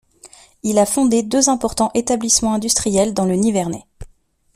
Il 0.63 0.79
a 0.79 0.87
fondé 0.87 1.21
deux 1.21 1.47
importants 1.47 1.91
établissements 1.93 2.55
industriels 2.55 3.13
dans 3.13 3.25
le 3.25 3.35
Nivernais. 3.35 3.85